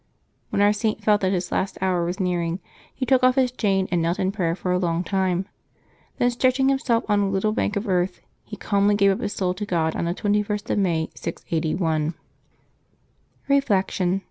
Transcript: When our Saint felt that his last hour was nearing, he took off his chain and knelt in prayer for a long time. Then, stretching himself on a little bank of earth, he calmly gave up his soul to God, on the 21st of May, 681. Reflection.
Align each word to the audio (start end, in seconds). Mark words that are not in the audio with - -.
When 0.49 0.63
our 0.63 0.73
Saint 0.73 1.03
felt 1.03 1.21
that 1.21 1.31
his 1.31 1.51
last 1.51 1.77
hour 1.79 2.03
was 2.03 2.19
nearing, 2.19 2.59
he 2.91 3.05
took 3.05 3.23
off 3.23 3.35
his 3.35 3.51
chain 3.51 3.87
and 3.91 4.01
knelt 4.01 4.17
in 4.17 4.31
prayer 4.31 4.55
for 4.55 4.71
a 4.71 4.79
long 4.79 5.03
time. 5.03 5.45
Then, 6.17 6.31
stretching 6.31 6.69
himself 6.69 7.03
on 7.07 7.19
a 7.19 7.29
little 7.29 7.51
bank 7.51 7.75
of 7.75 7.87
earth, 7.87 8.19
he 8.43 8.57
calmly 8.57 8.95
gave 8.95 9.11
up 9.11 9.19
his 9.21 9.33
soul 9.33 9.53
to 9.53 9.63
God, 9.63 9.95
on 9.95 10.05
the 10.05 10.15
21st 10.15 10.71
of 10.71 10.79
May, 10.79 11.11
681. 11.13 12.15
Reflection. 13.47 14.19